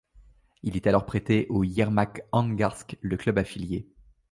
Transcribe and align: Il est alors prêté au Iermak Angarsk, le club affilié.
Il 0.63 0.75
est 0.77 0.87
alors 0.87 1.05
prêté 1.05 1.45
au 1.51 1.63
Iermak 1.63 2.23
Angarsk, 2.31 2.97
le 3.01 3.17
club 3.17 3.37
affilié. 3.37 3.87